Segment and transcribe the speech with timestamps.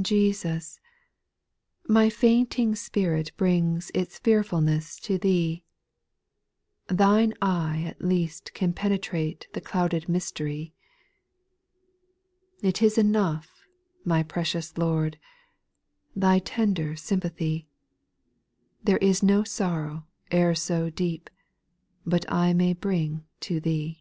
[0.00, 0.78] Jesus,
[1.88, 5.64] my fainting spirit brings Its fearfulness to Thee;
[6.86, 10.74] Thine eye at least can penetrate The clouded mystery.
[12.60, 12.64] 5.
[12.68, 13.64] It is enough,
[14.04, 15.18] my precious Lord,
[16.14, 17.66] Thy tender sympathy!
[18.84, 21.28] There is no sorrow e'er so deep,
[22.06, 23.96] But I may bring to Thee.